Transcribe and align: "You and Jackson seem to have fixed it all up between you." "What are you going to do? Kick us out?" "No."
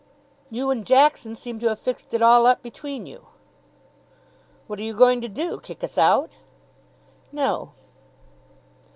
"You 0.49 0.71
and 0.71 0.83
Jackson 0.83 1.35
seem 1.35 1.59
to 1.59 1.69
have 1.69 1.77
fixed 1.77 2.11
it 2.15 2.23
all 2.23 2.47
up 2.47 2.63
between 2.63 3.05
you." 3.05 3.27
"What 4.65 4.79
are 4.79 4.81
you 4.81 4.95
going 4.95 5.21
to 5.21 5.29
do? 5.29 5.59
Kick 5.59 5.83
us 5.83 5.95
out?" 5.95 6.39
"No." 7.31 7.73